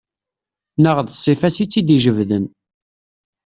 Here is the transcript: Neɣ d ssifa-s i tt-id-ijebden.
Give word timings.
Neɣ 0.81 0.97
d 1.01 1.09
ssifa-s 1.11 1.57
i 1.63 1.65
tt-id-ijebden. 1.65 2.45